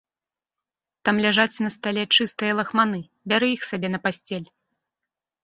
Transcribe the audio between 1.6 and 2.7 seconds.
на стале чыстыя